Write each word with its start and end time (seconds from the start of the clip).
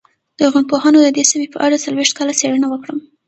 لرغونپوهانو 0.39 0.99
د 1.05 1.07
دې 1.17 1.23
سیمې 1.31 1.47
په 1.53 1.57
اړه 1.65 1.81
څلوېښت 1.85 2.13
کاله 2.17 2.33
څېړنه 2.39 2.67
وکړه 2.69 2.95